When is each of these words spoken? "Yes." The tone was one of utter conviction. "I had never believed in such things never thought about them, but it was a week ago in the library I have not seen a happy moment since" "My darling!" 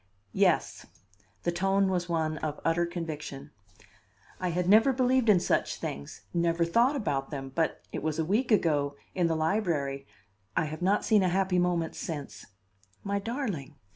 "Yes." 0.33 0.87
The 1.43 1.51
tone 1.51 1.87
was 1.87 2.09
one 2.09 2.39
of 2.39 2.59
utter 2.65 2.87
conviction. 2.87 3.51
"I 4.39 4.49
had 4.49 4.67
never 4.67 4.91
believed 4.91 5.29
in 5.29 5.39
such 5.39 5.75
things 5.75 6.21
never 6.33 6.65
thought 6.65 6.95
about 6.95 7.29
them, 7.29 7.51
but 7.53 7.81
it 7.91 8.01
was 8.01 8.17
a 8.17 8.25
week 8.25 8.51
ago 8.51 8.95
in 9.13 9.27
the 9.27 9.35
library 9.35 10.07
I 10.57 10.65
have 10.65 10.81
not 10.81 11.05
seen 11.05 11.21
a 11.21 11.29
happy 11.29 11.59
moment 11.59 11.95
since" 11.95 12.47
"My 13.03 13.19
darling!" 13.19 13.75